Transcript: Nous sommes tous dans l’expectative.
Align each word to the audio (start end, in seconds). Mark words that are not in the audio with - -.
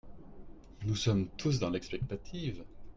Nous 0.83 0.95
sommes 0.95 1.27
tous 1.37 1.59
dans 1.59 1.69
l’expectative. 1.69 2.63